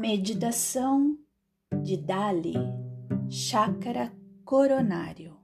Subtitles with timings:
[0.00, 1.14] Meditação
[1.82, 2.54] de Dali,
[3.28, 4.10] Chácara
[4.46, 5.36] Coronário.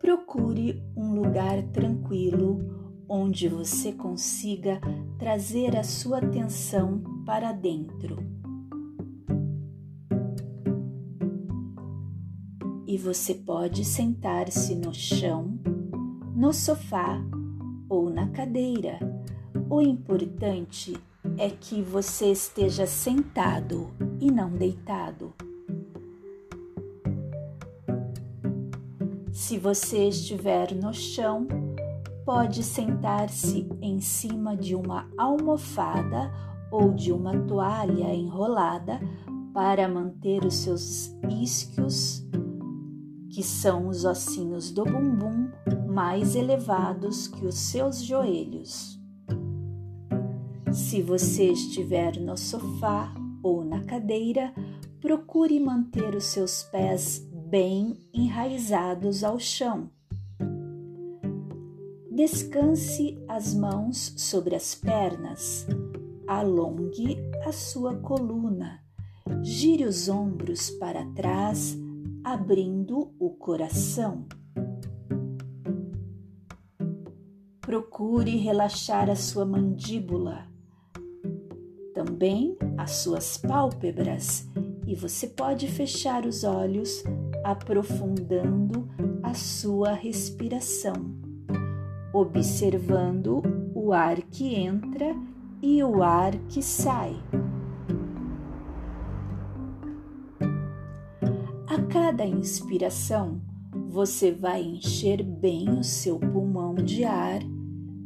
[0.00, 2.58] Procure um lugar tranquilo
[3.08, 4.80] onde você consiga
[5.16, 8.16] trazer a sua atenção para dentro.
[12.84, 15.56] E você pode sentar-se no chão,
[16.34, 17.16] no sofá
[17.88, 19.17] ou na cadeira
[19.70, 20.96] o importante
[21.36, 25.34] é que você esteja sentado e não deitado.
[29.30, 31.46] Se você estiver no chão,
[32.24, 36.32] pode sentar-se em cima de uma almofada
[36.70, 39.00] ou de uma toalha enrolada
[39.52, 42.24] para manter os seus isquios,
[43.30, 45.50] que são os ossinhos do bumbum,
[45.88, 48.97] mais elevados que os seus joelhos.
[50.78, 53.12] Se você estiver no sofá
[53.42, 54.54] ou na cadeira,
[55.00, 57.18] procure manter os seus pés
[57.50, 59.90] bem enraizados ao chão.
[62.10, 65.66] Descanse as mãos sobre as pernas,
[66.28, 68.80] alongue a sua coluna,
[69.42, 71.76] gire os ombros para trás,
[72.22, 74.24] abrindo o coração.
[77.60, 80.56] Procure relaxar a sua mandíbula
[81.98, 84.48] também as suas pálpebras
[84.86, 87.02] e você pode fechar os olhos,
[87.42, 88.88] aprofundando
[89.20, 90.94] a sua respiração,
[92.12, 93.42] observando
[93.74, 95.12] o ar que entra
[95.60, 97.16] e o ar que sai.
[101.66, 103.40] A cada inspiração,
[103.88, 107.40] você vai encher bem o seu pulmão de ar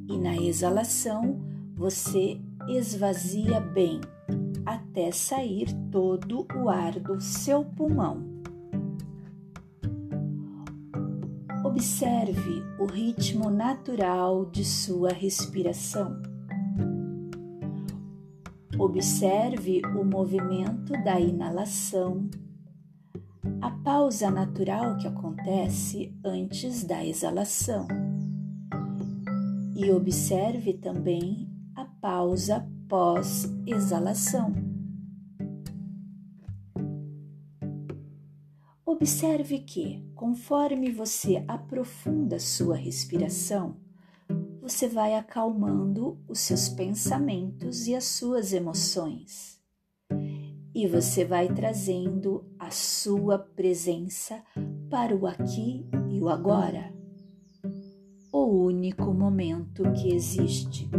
[0.09, 1.39] e na exalação
[1.75, 4.01] você esvazia bem
[4.65, 8.31] até sair todo o ar do seu pulmão.
[11.65, 16.21] Observe o ritmo natural de sua respiração.
[18.79, 22.29] Observe o movimento da inalação,
[23.61, 27.87] a pausa natural que acontece antes da exalação.
[29.77, 31.52] E observe também
[32.03, 34.53] pausa pós-exalação.
[38.85, 43.77] Observe que, conforme você aprofunda sua respiração,
[44.61, 49.61] você vai acalmando os seus pensamentos e as suas emoções.
[50.75, 54.43] E você vai trazendo a sua presença
[54.91, 56.93] para o aqui e o agora,
[58.33, 60.91] o único momento que existe.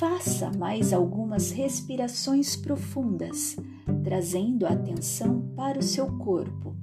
[0.00, 3.54] Faça mais algumas respirações profundas,
[4.02, 6.74] trazendo a atenção para o seu corpo.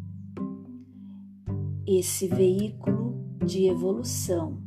[1.83, 4.61] Esse veículo de evolução,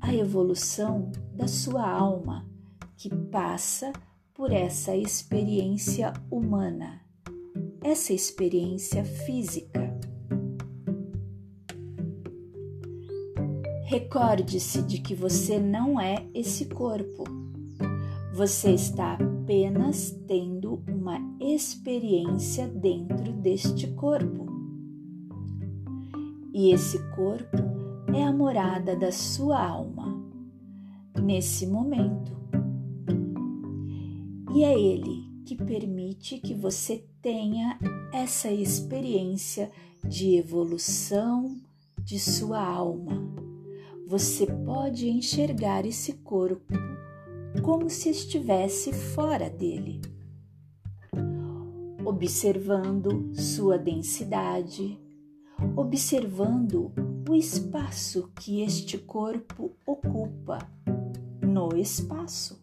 [0.00, 2.48] a evolução da sua alma,
[2.96, 3.92] que passa
[4.32, 7.02] por essa experiência humana,
[7.82, 9.87] essa experiência física
[13.88, 17.24] Recorde-se de que você não é esse corpo.
[18.34, 24.44] Você está apenas tendo uma experiência dentro deste corpo.
[26.52, 27.56] E esse corpo
[28.14, 30.22] é a morada da sua alma,
[31.18, 32.36] nesse momento.
[34.54, 37.78] E é ele que permite que você tenha
[38.12, 39.70] essa experiência
[40.06, 41.56] de evolução
[42.04, 43.47] de sua alma
[44.08, 46.72] você pode enxergar esse corpo
[47.62, 50.00] como se estivesse fora dele,
[52.06, 54.98] observando sua densidade,
[55.76, 56.90] observando
[57.28, 60.56] o espaço que este corpo ocupa
[61.42, 62.58] no espaço.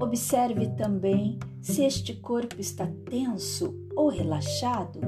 [0.00, 5.00] Observe também se este corpo está tenso ou relaxado,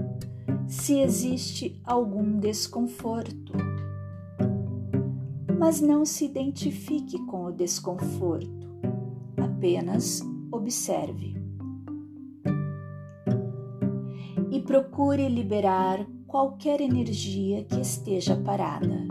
[0.66, 3.75] se existe algum desconforto
[5.58, 8.66] mas não se identifique com o desconforto,
[9.36, 10.20] apenas
[10.52, 11.34] observe.
[14.50, 19.06] E procure liberar qualquer energia que esteja parada,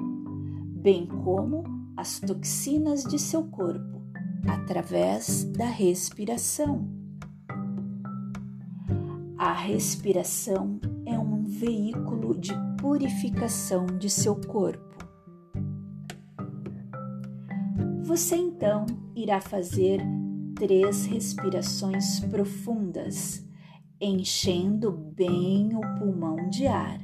[0.81, 1.63] bem como
[1.97, 4.01] as toxinas de seu corpo,
[4.47, 6.87] através da respiração.
[9.37, 14.84] A respiração é um veículo de purificação de seu corpo
[18.05, 18.85] Você então
[19.15, 19.99] irá fazer
[20.55, 23.43] três respirações profundas,
[23.99, 26.99] enchendo bem o pulmão de ar.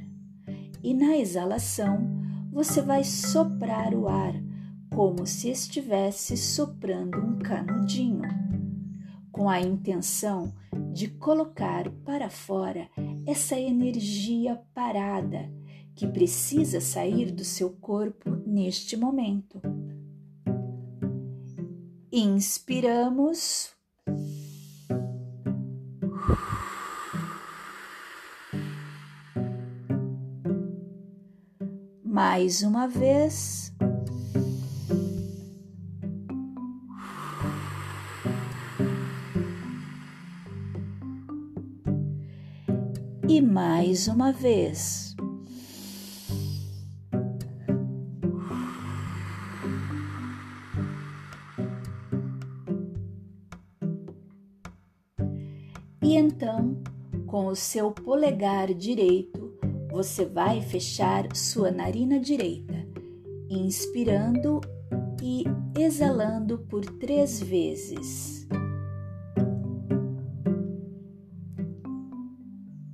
[0.80, 2.08] E na exalação,
[2.52, 4.32] você vai soprar o ar
[4.94, 8.22] como se estivesse soprando um canudinho,
[9.32, 10.54] com a intenção
[10.92, 12.88] de colocar para fora
[13.26, 15.52] essa energia parada
[15.96, 19.60] que precisa sair do seu corpo neste momento.
[22.14, 23.70] Inspiramos.
[32.04, 33.72] Mais uma vez.
[43.26, 45.11] E mais uma vez.
[56.12, 56.76] E então,
[57.26, 59.56] com o seu polegar direito,
[59.90, 62.86] você vai fechar sua narina direita,
[63.48, 64.60] inspirando
[65.22, 65.44] e
[65.74, 68.46] exalando por três vezes.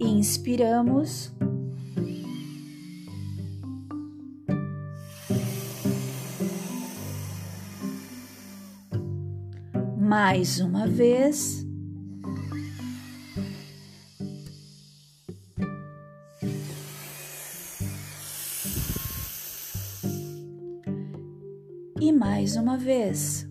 [0.00, 1.32] Inspiramos.
[9.99, 11.68] Mais uma vez.
[22.49, 23.47] Mais uma vez.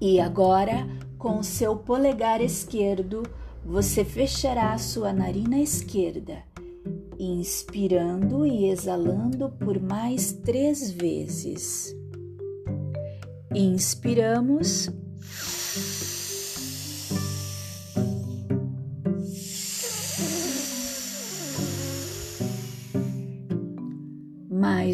[0.00, 0.86] E agora,
[1.18, 3.24] com o seu polegar esquerdo,
[3.64, 6.44] você fechará sua narina esquerda,
[7.18, 11.92] inspirando e exalando por mais três vezes.
[13.52, 14.88] Inspiramos.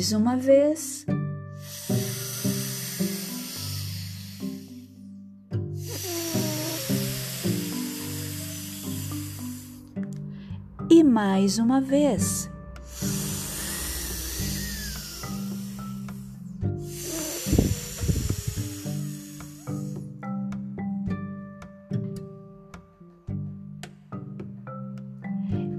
[0.02, 1.06] Mais uma vez.
[10.90, 12.50] E mais uma vez.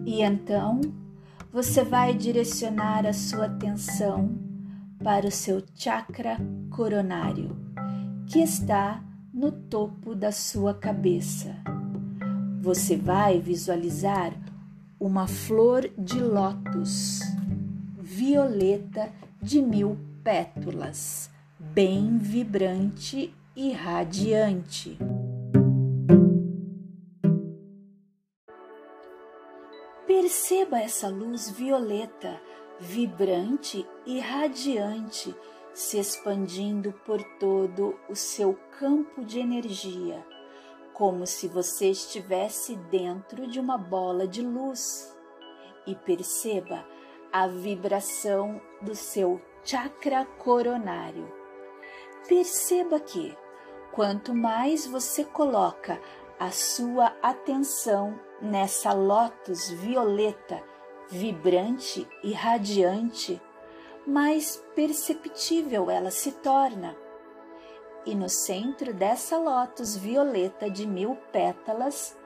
[0.06, 1.03] E então
[1.54, 4.36] você vai direcionar a sua atenção
[5.04, 6.40] para o seu chakra
[6.72, 7.56] coronário,
[8.26, 11.56] que está no topo da sua cabeça.
[12.60, 14.34] Você vai visualizar
[15.00, 17.20] uma flor de lótus
[18.00, 21.30] violeta de mil pétalas,
[21.60, 24.98] bem vibrante e radiante.
[30.34, 32.42] Perceba essa luz violeta,
[32.80, 35.34] vibrante e radiante,
[35.76, 40.26] se expandindo por todo o seu campo de energia,
[40.92, 45.16] como se você estivesse dentro de uma bola de luz.
[45.86, 46.84] E perceba
[47.32, 51.32] a vibração do seu chakra coronário.
[52.28, 53.38] Perceba que,
[53.92, 56.02] quanto mais você coloca
[56.40, 60.62] a sua atenção nessa lótus violeta,
[61.10, 63.42] vibrante e radiante,
[64.06, 66.94] mais perceptível ela se torna.
[68.06, 72.20] E no centro dessa lótus violeta de mil pétalas,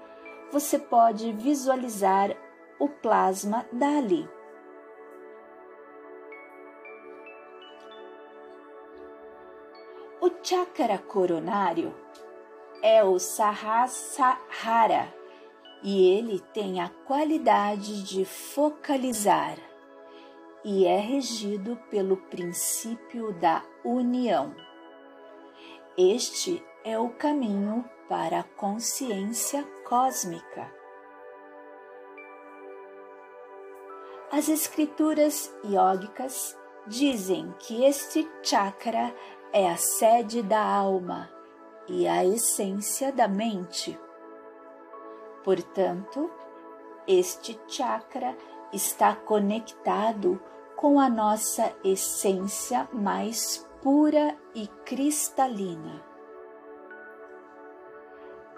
[0.51, 2.35] você pode visualizar
[2.79, 4.27] o plasma dali.
[10.19, 11.93] O chakra coronário
[12.81, 15.13] é o Sahasrara
[15.83, 19.57] e ele tem a qualidade de focalizar
[20.63, 24.53] e é regido pelo princípio da união.
[25.97, 30.71] Este é o caminho para a consciência cósmica.
[34.31, 39.13] As escrituras iógicas dizem que este chakra
[39.53, 41.29] é a sede da alma
[41.87, 43.97] e a essência da mente.
[45.47, 46.29] Portanto,
[47.07, 48.35] este chakra
[48.73, 50.41] está conectado
[50.75, 56.03] com a nossa essência mais pura e cristalina.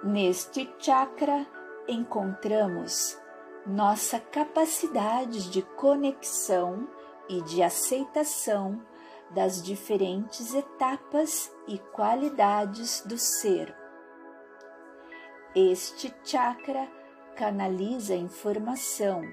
[0.03, 1.45] Neste chakra
[1.87, 3.21] encontramos
[3.67, 6.87] nossa capacidade de conexão
[7.29, 8.81] e de aceitação
[9.29, 13.78] das diferentes etapas e qualidades do ser.
[15.55, 16.87] Este chakra
[17.35, 19.23] canaliza a informação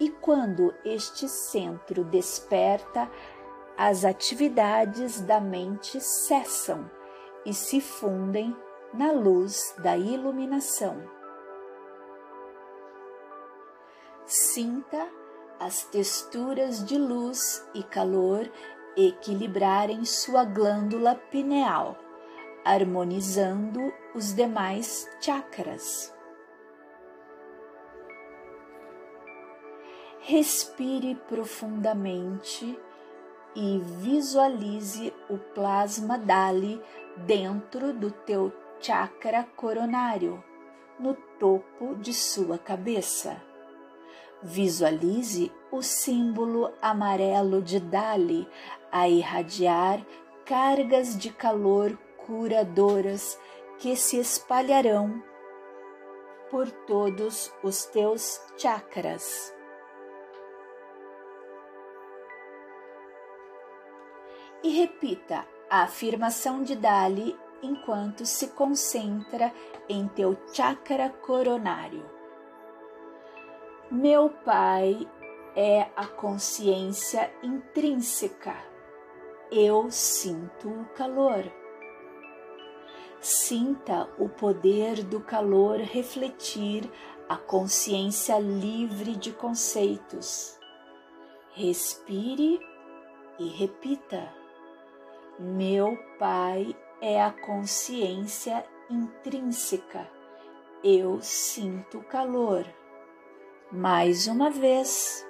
[0.00, 3.10] e quando este centro desperta,
[3.76, 6.90] as atividades da mente cessam
[7.44, 8.56] e se fundem
[8.92, 11.02] na luz da iluminação.
[14.24, 15.06] Sinta
[15.60, 18.50] as texturas de luz e calor
[18.96, 21.98] equilibrarem sua glândula pineal,
[22.64, 26.12] harmonizando os demais chakras.
[30.20, 32.78] Respire profundamente
[33.54, 36.82] e visualize o plasma Dali
[37.26, 40.42] dentro do teu chakra coronário,
[40.98, 43.36] no topo de sua cabeça.
[44.42, 48.48] Visualize o símbolo amarelo de Dali
[48.90, 50.04] a irradiar
[50.44, 53.38] cargas de calor curadoras
[53.78, 55.22] que se espalharão
[56.50, 59.54] por todos os teus chakras.
[64.62, 69.52] E repita a afirmação de Dali enquanto se concentra
[69.88, 72.08] em teu chakra coronário.
[73.90, 75.08] Meu Pai
[75.54, 78.54] é a consciência intrínseca.
[79.50, 81.44] Eu sinto o calor.
[83.24, 86.84] Sinta o poder do calor refletir
[87.26, 90.58] a consciência livre de conceitos.
[91.54, 92.60] Respire
[93.38, 94.30] e repita:
[95.38, 100.06] Meu Pai é a consciência intrínseca.
[100.84, 102.66] Eu sinto calor.
[103.72, 105.26] Mais uma vez,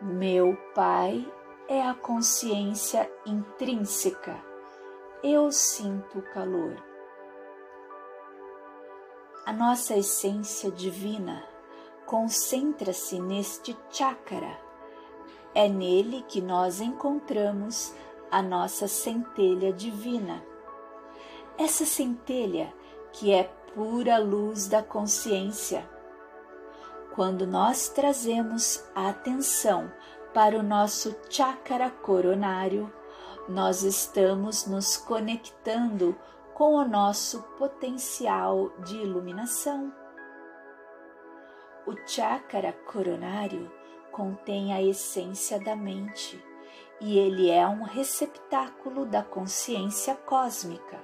[0.00, 1.28] meu Pai
[1.66, 4.53] é a consciência intrínseca.
[5.26, 6.76] Eu sinto calor.
[9.46, 11.42] A nossa essência divina
[12.04, 14.60] concentra-se neste chakra.
[15.54, 17.94] É nele que nós encontramos
[18.30, 20.44] a nossa centelha divina.
[21.56, 22.70] Essa centelha
[23.10, 25.88] que é pura luz da consciência.
[27.14, 29.90] Quando nós trazemos a atenção
[30.34, 32.92] para o nosso chakra coronário,
[33.48, 36.16] nós estamos nos conectando
[36.54, 39.92] com o nosso potencial de iluminação.
[41.86, 43.70] O chakra coronário
[44.10, 46.42] contém a essência da mente
[47.00, 50.98] e ele é um receptáculo da consciência cósmica.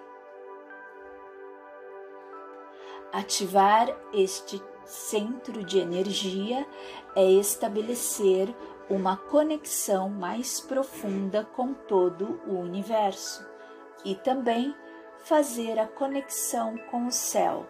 [3.13, 6.67] Ativar este centro de energia
[7.15, 8.55] é estabelecer
[8.91, 13.49] uma conexão mais profunda com todo o universo
[14.05, 14.75] e também
[15.21, 17.67] fazer a conexão com o céu.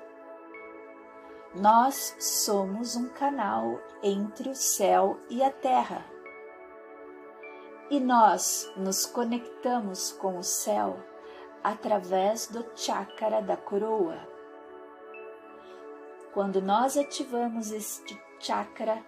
[1.54, 6.04] Nós somos um canal entre o céu e a terra
[7.90, 10.96] e nós nos conectamos com o céu
[11.62, 14.16] através do chakra da coroa.
[16.32, 19.04] Quando nós ativamos este chakra,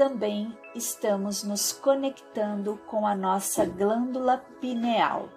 [0.00, 5.28] também estamos nos conectando com a nossa glândula pineal.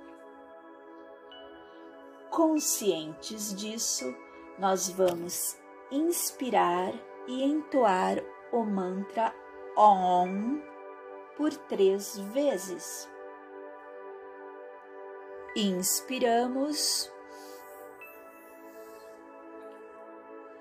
[2.30, 4.06] Conscientes disso,
[4.58, 5.58] nós vamos
[5.92, 6.94] inspirar
[7.28, 9.36] e entoar o mantra
[9.76, 10.62] OM
[11.36, 13.12] por três vezes.
[15.58, 17.12] Inspiramos.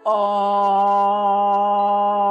[0.04, 2.21] OM.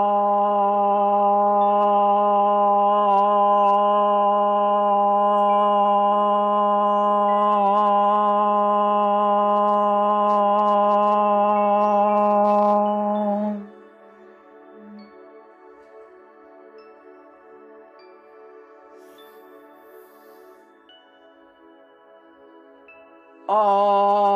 [23.52, 24.31] 哦哦哦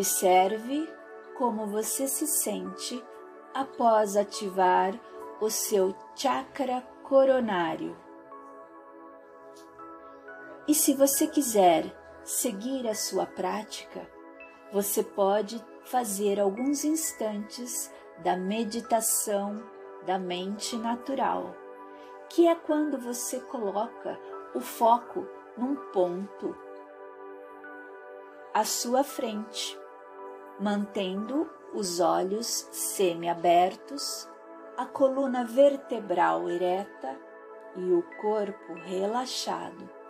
[0.00, 0.88] Observe
[1.36, 3.04] como você se sente
[3.52, 4.98] após ativar
[5.42, 7.94] o seu chakra coronário.
[10.66, 11.84] E se você quiser
[12.24, 14.10] seguir a sua prática,
[14.72, 17.92] você pode fazer alguns instantes
[18.24, 19.62] da meditação
[20.06, 21.54] da mente natural,
[22.30, 24.18] que é quando você coloca
[24.54, 25.28] o foco
[25.58, 26.56] num ponto
[28.54, 29.78] à sua frente,
[30.60, 34.28] mantendo os olhos semiabertos,
[34.76, 37.18] a coluna vertebral ereta
[37.76, 40.00] e o corpo relaxado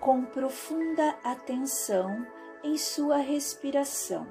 [0.00, 2.26] com profunda atenção
[2.62, 4.26] em sua respiração,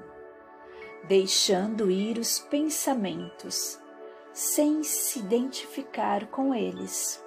[1.04, 3.80] deixando ir os pensamentos,
[4.32, 7.22] sem se identificar com eles.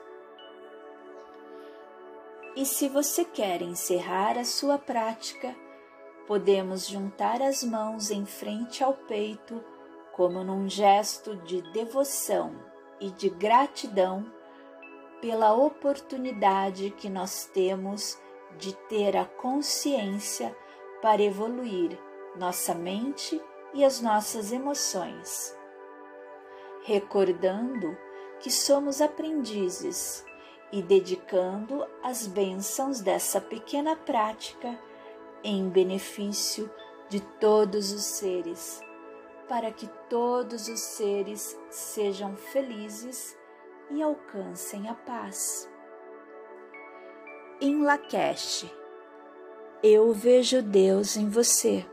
[2.56, 5.56] E se você quer encerrar a sua prática,
[6.30, 9.64] podemos juntar as mãos em frente ao peito,
[10.14, 12.54] como num gesto de devoção
[13.00, 14.32] e de gratidão
[15.20, 18.16] pela oportunidade que nós temos
[18.60, 20.56] de ter a consciência
[21.02, 21.98] para evoluir
[22.36, 23.42] nossa mente
[23.74, 25.58] e as nossas emoções.
[26.84, 27.98] Recordando
[28.40, 30.24] que somos aprendizes
[30.72, 34.78] e dedicando as bênçãos dessa pequena prática
[35.44, 36.70] em benefício
[37.10, 38.82] de todos os seres,
[39.48, 43.38] para que todos os seres sejam felizes
[43.90, 45.70] e alcancem a paz
[47.62, 48.66] em Lakesh.
[49.84, 51.86] Eu vejo Deus em você.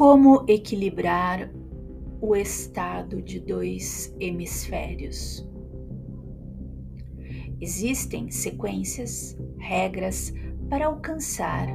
[0.00, 1.50] Como equilibrar
[2.22, 5.46] o estado de dois hemisférios?
[7.60, 10.32] Existem sequências, regras
[10.70, 11.68] para alcançar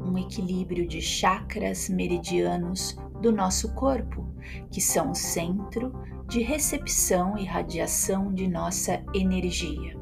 [0.00, 4.32] um equilíbrio de chakras meridianos do nosso corpo,
[4.70, 5.92] que são o centro
[6.28, 9.98] de recepção e radiação de nossa energia.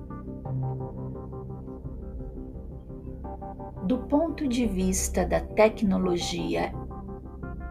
[3.87, 6.75] Do ponto de vista da tecnologia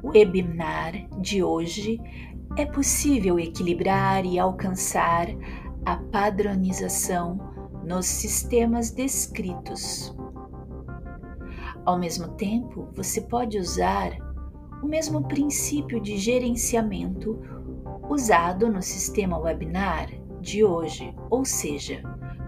[0.04, 2.00] webinar de hoje
[2.58, 5.28] é possível equilibrar e alcançar
[5.86, 7.40] a padronização
[7.86, 10.16] nos sistemas descritos.
[11.86, 14.18] Ao mesmo tempo, você pode usar
[14.84, 17.40] o mesmo princípio de gerenciamento
[18.10, 20.10] usado no sistema webinar
[20.42, 22.02] de hoje, ou seja,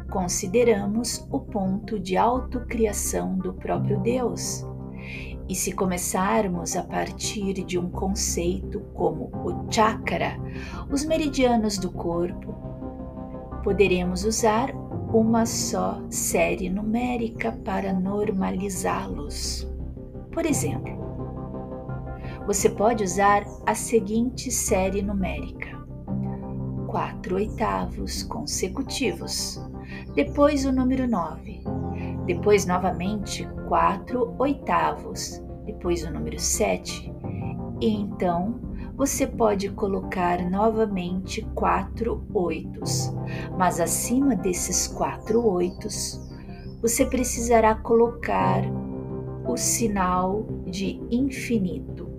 [0.10, 4.66] consideramos o ponto de autocriação do próprio Deus
[5.52, 10.40] e se começarmos a partir de um conceito como o chakra,
[10.90, 12.56] os meridianos do corpo,
[13.62, 14.74] poderemos usar
[15.14, 19.70] uma só série numérica para normalizá-los.
[20.32, 20.96] Por exemplo,
[22.48, 25.86] você pode usar a seguinte série numérica:
[26.88, 29.62] quatro oitavos consecutivos,
[30.16, 31.62] depois o número 9,
[32.26, 37.10] depois novamente quatro oitavos, depois o número sete,
[37.80, 38.60] e então
[38.98, 43.14] você pode colocar novamente quatro oitos,
[43.58, 46.20] mas acima desses quatro oitos,
[46.82, 48.62] você precisará colocar
[49.48, 52.10] o sinal de infinito.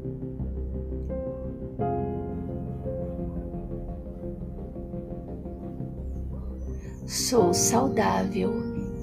[7.05, 8.55] Sou saudável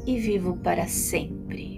[0.08, 1.69] e vivo para sempre.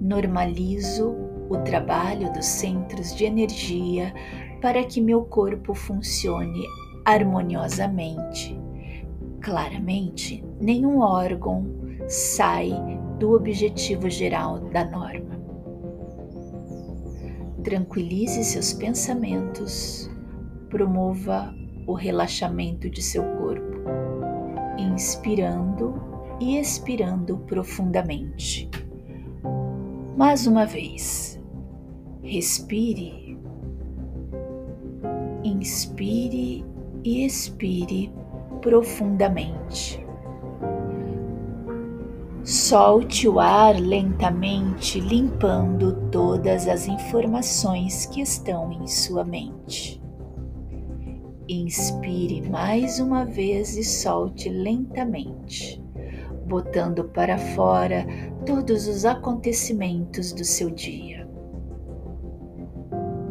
[0.00, 1.14] Normalizo
[1.50, 4.14] o trabalho dos centros de energia
[4.62, 6.64] para que meu corpo funcione
[7.04, 8.58] harmoniosamente.
[9.40, 11.66] Claramente, nenhum órgão
[12.08, 12.70] sai
[13.18, 15.38] do objetivo geral da norma.
[17.62, 20.10] Tranquilize seus pensamentos,
[20.70, 21.54] promova
[21.86, 23.80] o relaxamento de seu corpo,
[24.78, 25.94] inspirando
[26.40, 28.70] e expirando profundamente.
[30.20, 31.40] Mais uma vez,
[32.22, 33.38] respire,
[35.42, 36.62] inspire
[37.02, 38.12] e expire
[38.60, 40.06] profundamente.
[42.44, 50.02] Solte o ar lentamente, limpando todas as informações que estão em sua mente.
[51.48, 55.82] Inspire mais uma vez e solte lentamente,
[56.50, 58.04] botando para fora
[58.44, 61.30] todos os acontecimentos do seu dia.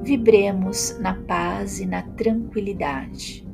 [0.01, 3.45] Vibremos na paz e na tranquilidade.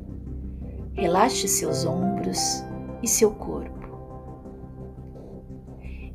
[0.94, 2.64] Relaxe seus ombros
[3.02, 3.74] e seu corpo.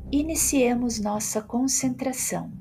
[0.09, 2.51] Iniciemos nossa concentração.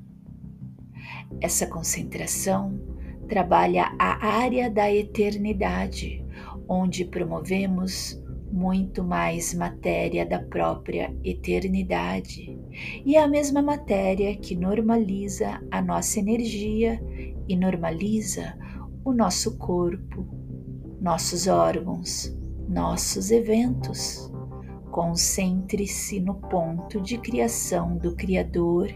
[1.40, 2.80] Essa concentração
[3.28, 6.24] trabalha a área da eternidade,
[6.68, 8.20] onde promovemos
[8.52, 12.58] muito mais matéria da própria eternidade
[13.04, 17.00] e é a mesma matéria que normaliza a nossa energia
[17.48, 18.56] e normaliza
[19.04, 20.26] o nosso corpo,
[21.00, 22.36] nossos órgãos,
[22.68, 24.30] nossos eventos.
[24.90, 28.90] Concentre-se no ponto de criação do Criador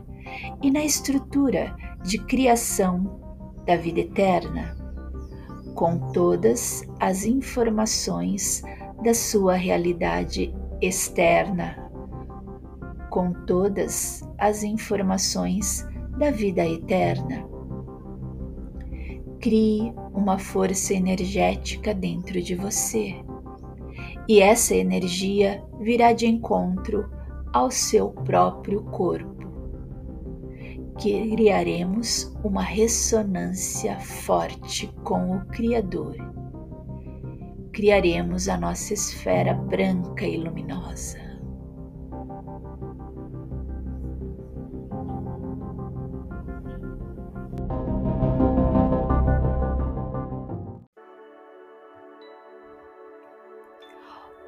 [0.61, 3.21] e na estrutura de criação
[3.65, 4.77] da vida eterna,
[5.75, 8.63] com todas as informações
[9.05, 11.77] da sua realidade externa,
[13.11, 15.87] com todas as informações
[16.19, 17.47] da vida eterna.
[19.41, 23.15] Crie uma força energética dentro de você,
[24.27, 27.11] e essa energia virá de encontro
[27.53, 29.35] ao seu próprio corpo
[30.95, 36.34] criaremos uma ressonância forte com o Criador.
[37.75, 41.19] Criaremos a nossa esfera branca e luminosa.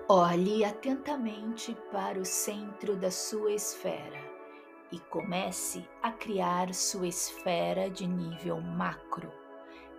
[0.08, 4.20] Olhe atentamente para o centro da sua esfera
[4.92, 9.32] e comece a criar sua esfera de nível macro,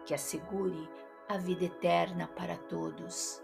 [0.06, 0.88] que assegure
[1.30, 3.42] a vida eterna para todos,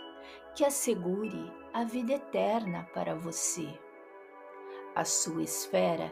[0.56, 3.68] que assegure a vida eterna para você.
[4.96, 6.12] A sua esfera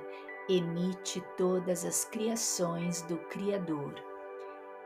[0.49, 3.93] emite todas as criações do Criador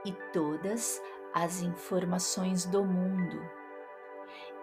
[0.05, 1.01] e todas
[1.33, 3.41] as informações do mundo.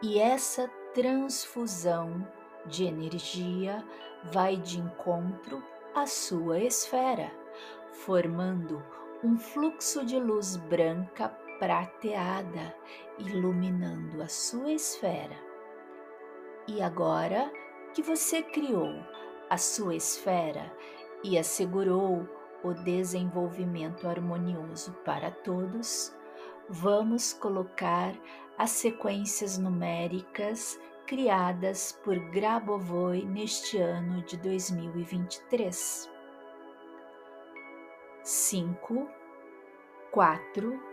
[0.03, 2.27] E essa transfusão
[2.67, 3.85] de energia
[4.33, 5.63] vai de encontro
[5.95, 7.33] à sua esfera,
[7.93, 8.83] formando
[9.25, 11.29] um fluxo de luz branca
[11.63, 12.75] prateada,
[13.21, 15.37] iluminando a sua esfera.
[16.67, 17.53] E agora
[17.95, 18.93] que você criou
[19.49, 20.77] a sua esfera
[21.23, 22.29] e assegurou
[22.65, 26.13] o desenvolvimento harmonioso para todos,
[26.69, 28.13] vamos colocar
[28.59, 36.11] as sequências numéricas criadas por Grabovoi neste ano de 2023.
[38.25, 39.09] Cinco,
[40.11, 40.92] quatro,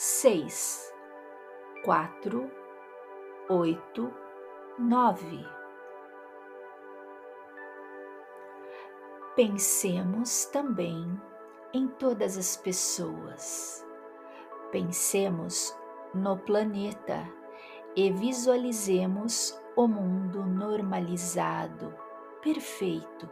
[0.00, 0.94] seis,
[1.84, 2.48] quatro,
[3.48, 4.14] oito,
[4.78, 5.44] nove.
[9.34, 11.20] Pensemos também
[11.74, 13.84] em todas as pessoas.
[14.70, 15.76] Pensemos
[16.14, 17.28] no planeta
[17.96, 21.92] e visualizemos o mundo normalizado,
[22.40, 23.28] perfeito,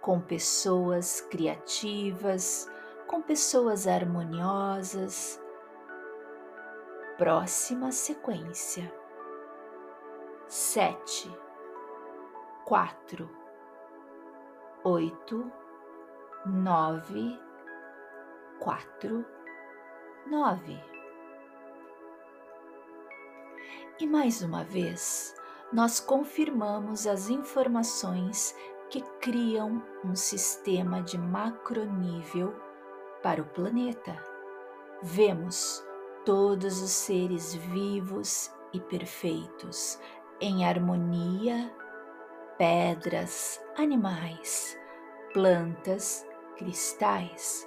[0.00, 2.70] com pessoas criativas,
[3.06, 5.44] com pessoas harmoniosas.
[7.18, 8.92] Próxima sequência:
[10.46, 11.34] sete,
[12.66, 13.30] quatro,
[14.84, 15.50] oito,
[16.44, 17.40] nove,
[18.60, 19.24] quatro,
[20.26, 20.78] nove.
[23.98, 25.34] E mais uma vez,
[25.72, 28.54] nós confirmamos as informações
[28.90, 32.54] que criam um sistema de macronível
[33.22, 34.22] para o planeta.
[35.02, 35.82] Vemos
[36.26, 39.98] todos os seres vivos e perfeitos
[40.38, 41.72] em harmonia,
[42.58, 44.78] pedras, animais,
[45.32, 46.26] plantas,
[46.58, 47.66] cristais.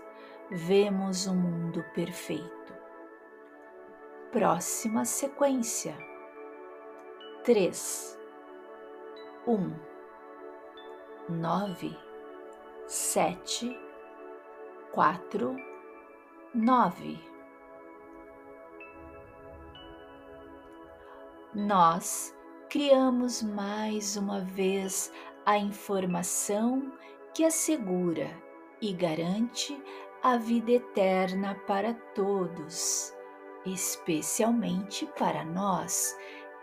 [0.51, 2.73] Vemos um mundo perfeito.
[4.31, 5.97] Próxima sequência
[7.43, 8.19] três,
[9.47, 9.73] um,
[11.27, 11.97] nove,
[12.85, 13.75] sete,
[14.91, 15.55] quatro,
[16.53, 17.28] nove.
[21.55, 22.31] Nós
[22.69, 25.11] criamos mais uma vez
[25.43, 26.93] a informação
[27.33, 28.29] que assegura
[28.79, 29.75] e garante
[30.21, 33.11] a vida eterna para todos,
[33.65, 36.15] especialmente para nós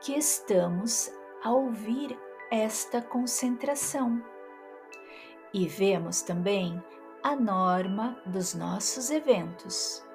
[0.03, 1.11] que estamos
[1.43, 2.17] a ouvir
[2.53, 4.23] esta concentração.
[5.53, 6.81] E vemos também
[7.25, 10.07] a norma dos nossos eventos.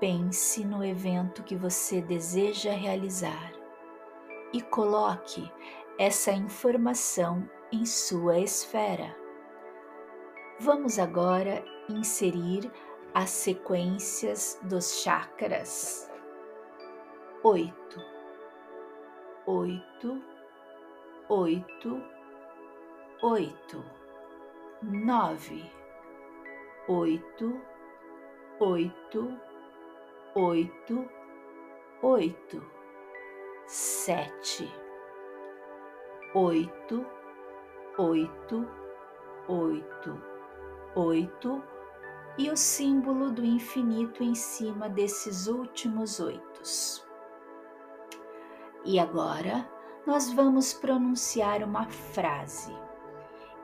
[0.00, 3.63] pense no evento que você deseja realizar
[4.54, 5.52] e coloque
[5.98, 9.14] essa informação em sua esfera.
[10.60, 12.70] Vamos agora inserir
[13.12, 16.08] as sequências dos chakras.
[17.42, 18.00] Oito,
[19.44, 20.22] oito,
[21.28, 22.02] oito,
[23.22, 23.84] oito,
[24.82, 25.68] nove,
[26.86, 27.60] oito,
[28.60, 29.36] oito,
[30.36, 31.10] oito,
[32.02, 32.74] oito,
[33.66, 34.70] sete,
[36.34, 37.06] oito,
[37.98, 38.68] oito,
[39.48, 40.22] oito,
[40.94, 41.62] oito
[42.36, 47.06] e o símbolo do infinito em cima desses últimos oitos.
[48.84, 49.68] E agora
[50.06, 52.76] nós vamos pronunciar uma frase.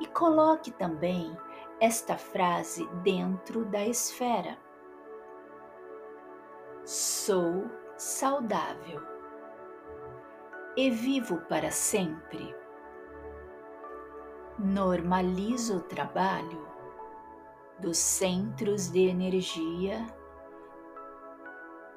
[0.01, 1.37] E coloque também
[1.79, 4.57] esta frase dentro da esfera.
[6.85, 9.10] Sou saudável
[10.77, 12.55] e vivo para sempre.
[14.59, 16.69] Normalizo o trabalho
[17.79, 20.05] dos centros de energia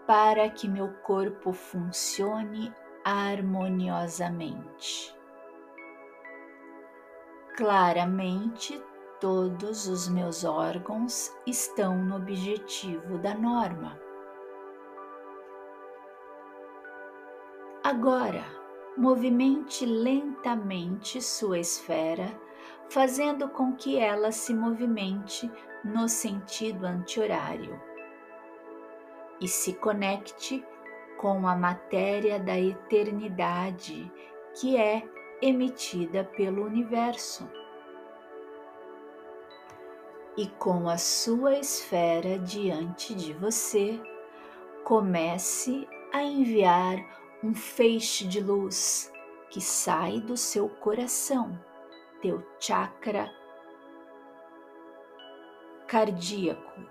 [0.08, 5.14] para que meu corpo funcione harmoniosamente.
[7.56, 8.84] Claramente,
[9.20, 14.02] todos os meus órgãos estão no objetivo da norma.
[17.84, 18.63] Agora,
[18.98, 22.40] movimente lentamente sua esfera,
[22.90, 25.52] fazendo com que ela se movimente
[25.84, 27.82] no sentido anti-horário
[29.42, 30.64] e se conecte
[31.18, 34.12] com a matéria da eternidade
[34.60, 35.04] que é
[35.42, 37.50] emitida pelo universo.
[40.38, 44.00] E com a sua esfera diante de você,
[44.84, 49.12] comece a enviar um feixe de luz
[49.50, 51.60] que sai do seu coração,
[52.22, 53.30] teu chakra
[55.88, 56.82] cardíaco.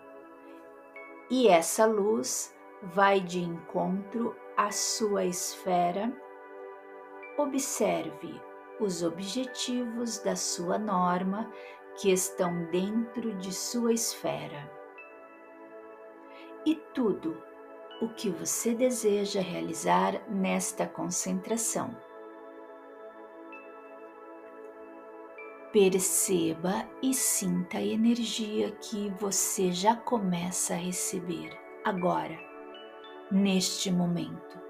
[1.30, 6.12] E essa luz vai de encontro à sua esfera.
[7.38, 8.38] Observe
[8.78, 11.50] os objetivos da sua norma
[11.96, 14.70] que estão dentro de sua esfera.
[16.66, 17.42] E tudo
[18.02, 21.96] o que você deseja realizar nesta concentração.
[25.72, 32.36] Perceba e sinta a energia que você já começa a receber agora,
[33.30, 34.60] neste momento.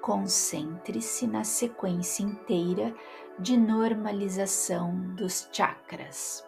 [0.00, 2.92] Concentre-se na sequência inteira
[3.38, 6.44] de normalização dos chakras.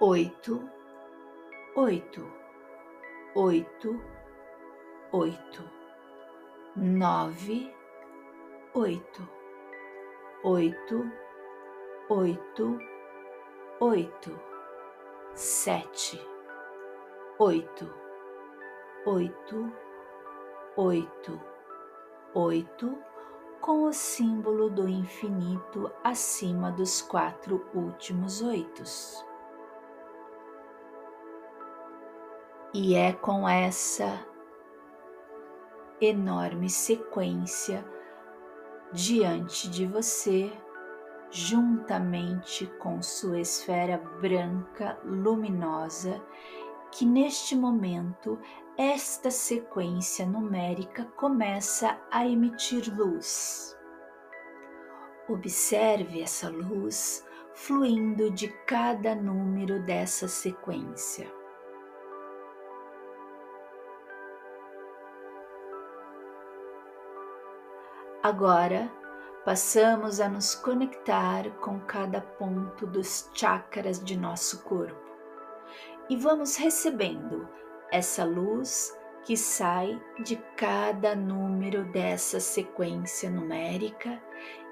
[0.00, 0.66] Oito,
[1.76, 2.41] oito
[3.34, 3.98] oito,
[5.10, 5.64] oito,
[6.76, 7.74] nove,
[8.74, 9.28] oito,
[10.44, 11.10] oito,
[12.10, 12.78] oito,
[13.80, 14.38] oito,
[15.32, 16.20] sete,
[17.38, 17.94] oito,
[19.06, 19.72] oito,
[20.76, 21.40] oito,
[22.34, 22.98] oito,
[23.62, 29.24] com o símbolo do infinito acima dos quatro últimos oitos.
[32.74, 34.26] E é com essa
[36.00, 37.84] enorme sequência
[38.94, 40.50] diante de você,
[41.30, 46.18] juntamente com sua esfera branca luminosa,
[46.90, 48.38] que neste momento
[48.78, 53.76] esta sequência numérica começa a emitir luz.
[55.28, 61.41] Observe essa luz fluindo de cada número dessa sequência.
[68.22, 68.88] Agora,
[69.44, 74.94] passamos a nos conectar com cada ponto dos chakras de nosso corpo.
[76.08, 77.48] E vamos recebendo
[77.90, 84.22] essa luz que sai de cada número dessa sequência numérica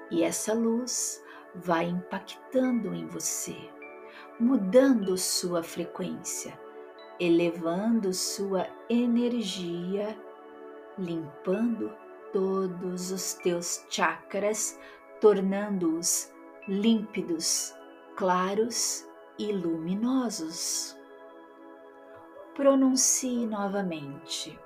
[0.09, 1.21] e essa luz
[1.53, 3.57] vai impactando em você,
[4.39, 6.57] mudando sua frequência,
[7.19, 10.17] elevando sua energia,
[10.97, 11.93] limpando
[12.31, 14.79] todos os teus chakras,
[15.19, 16.31] tornando-os
[16.67, 17.75] límpidos,
[18.15, 20.97] claros e luminosos.
[22.55, 24.59] Pronuncie novamente.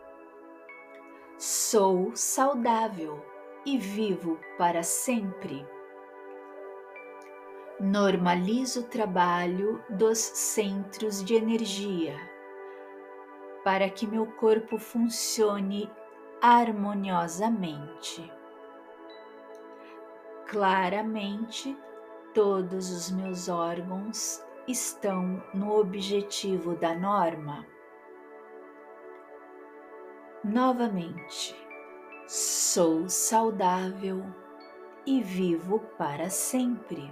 [1.37, 3.23] Sou saudável
[3.65, 5.67] e vivo para sempre.
[7.79, 12.35] Normalizo o trabalho dos centros de energia
[13.65, 15.89] para que meu corpo funcione
[16.45, 18.31] harmoniosamente.
[20.47, 21.75] Claramente,
[22.35, 27.65] todos os meus órgãos estão no objetivo da norma.
[30.43, 31.55] Novamente,
[32.27, 34.23] sou saudável
[35.03, 37.11] e vivo para sempre.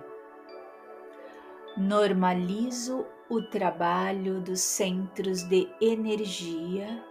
[1.76, 7.04] Normalizo o trabalho dos centros de energia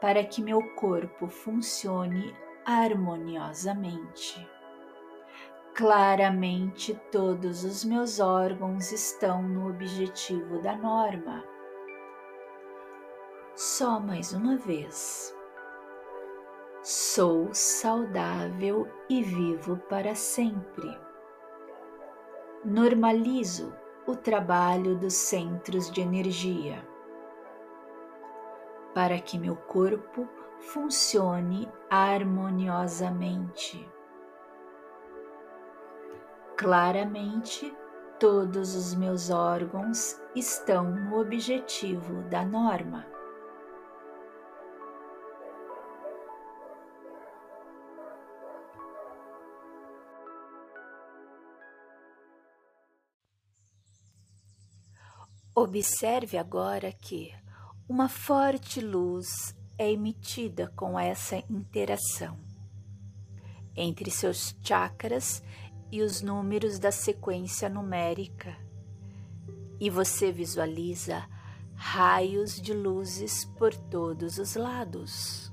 [0.00, 2.34] para que meu corpo funcione
[2.64, 4.48] harmoniosamente.
[5.74, 11.44] Claramente, todos os meus órgãos estão no objetivo da norma.
[13.54, 15.36] Só mais uma vez.
[16.82, 20.98] Sou saudável e vivo para sempre.
[22.64, 23.74] Normalizo
[24.06, 26.89] o trabalho dos centros de energia
[28.94, 30.28] para que meu corpo
[30.60, 33.88] funcione harmoniosamente.
[36.56, 37.72] Claramente,
[38.18, 43.06] todos os meus órgãos estão no objetivo da norma.
[55.54, 57.32] Observe agora que
[57.90, 62.38] uma forte luz é emitida com essa interação
[63.74, 65.42] entre seus chakras
[65.90, 68.56] e os números da sequência numérica,
[69.80, 71.28] e você visualiza
[71.74, 75.52] raios de luzes por todos os lados.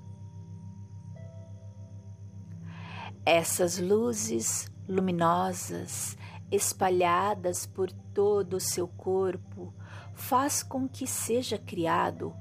[3.26, 6.16] Essas luzes luminosas
[6.52, 9.74] espalhadas por todo o seu corpo
[10.18, 12.34] faz com que seja criado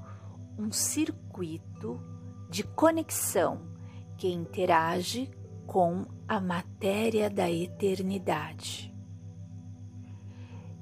[0.57, 2.01] um circuito
[2.49, 3.69] de conexão
[4.17, 5.29] que interage
[5.67, 8.91] com a matéria da eternidade.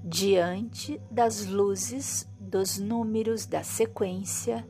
[0.01, 4.65] Diante das luzes dos números da sequência,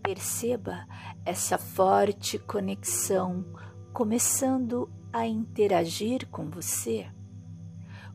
[0.00, 0.86] perceba
[1.24, 3.44] essa forte conexão
[3.92, 7.10] começando a interagir com você,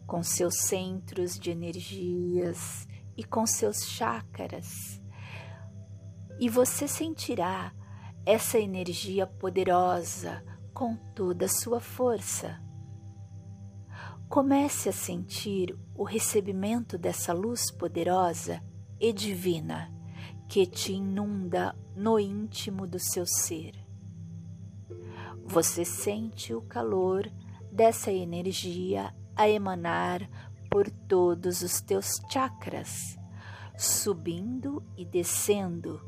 [0.08, 5.02] com seus centros de energias e com seus chakras.
[6.40, 7.74] E você sentirá
[8.26, 12.60] essa energia poderosa com toda a sua força.
[14.28, 18.64] Comece a sentir o recebimento dessa luz poderosa
[19.00, 19.94] e divina
[20.48, 23.76] que te inunda no íntimo do seu ser.
[25.46, 27.30] Você sente o calor
[27.72, 30.28] dessa energia a emanar
[30.74, 33.16] por todos os teus chakras,
[33.78, 36.02] subindo e descendo,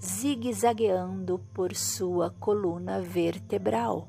[0.00, 4.08] zigue-zagueando por sua coluna vertebral.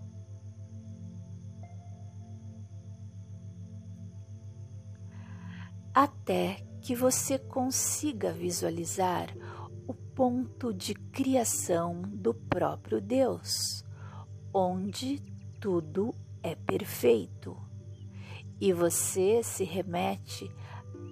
[5.91, 9.35] Até que você consiga visualizar
[9.87, 13.83] o ponto de criação do próprio Deus,
[14.53, 15.19] onde
[15.59, 17.62] tudo é perfeito
[18.63, 20.49] e você se remete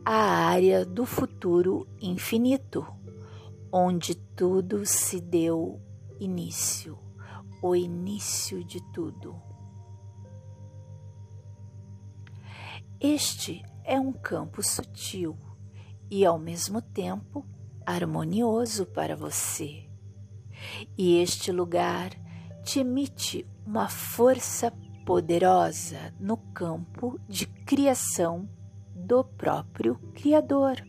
[0.06, 2.88] à área do futuro infinito,
[3.70, 5.78] onde tudo se deu
[6.18, 6.98] início,
[7.62, 9.36] o início de tudo.
[13.02, 15.38] Este é um campo sutil
[16.10, 17.46] e ao mesmo tempo
[17.86, 19.90] harmonioso para você.
[20.98, 22.12] E este lugar
[22.64, 24.72] te emite uma força
[25.06, 28.48] poderosa no campo de criação
[28.96, 30.84] do próprio Criador.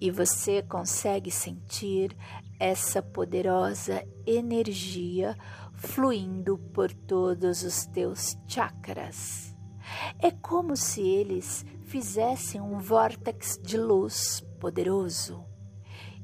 [0.00, 2.16] E você consegue sentir
[2.60, 5.36] essa poderosa energia
[5.74, 9.54] fluindo por todos os teus chakras.
[10.20, 15.44] É como se eles fizessem um vórtex de luz poderoso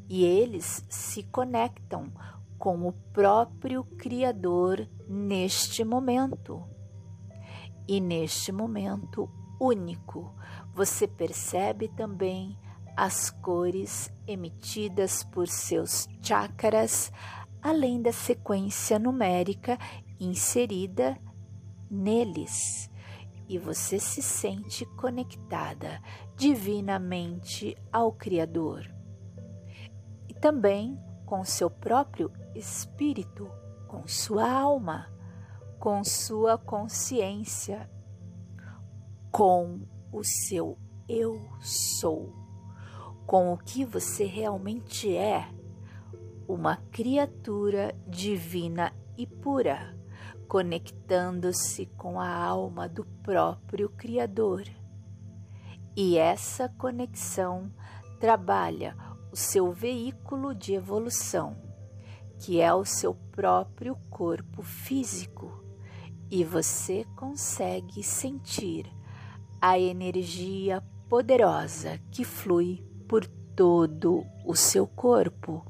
[0.09, 2.13] e eles se conectam
[2.59, 6.63] com o próprio Criador neste momento.
[7.87, 9.31] E neste momento
[9.61, 10.35] único,
[10.75, 12.59] você percebe também
[12.97, 17.13] as cores emitidas por seus chakras,
[17.61, 19.79] além da sequência numérica
[20.19, 21.19] inserida
[21.91, 22.91] neles.
[23.49, 26.01] E você se sente conectada
[26.37, 28.91] divinamente ao Criador.
[30.29, 33.51] E também com seu próprio espírito,
[33.95, 35.09] com sua alma,
[35.79, 37.89] com sua consciência,
[39.31, 40.77] com o seu
[41.09, 42.35] eu sou,
[43.25, 45.49] com o que você realmente é,
[46.49, 49.97] uma criatura divina e pura,
[50.49, 54.65] conectando-se com a alma do próprio Criador.
[55.97, 57.73] E essa conexão
[58.19, 58.97] trabalha
[59.31, 61.74] o seu veículo de evolução,
[62.45, 65.65] que é o seu próprio corpo físico,
[66.31, 68.87] e você consegue sentir
[69.59, 73.27] a energia poderosa que flui por
[73.57, 75.65] todo o seu corpo.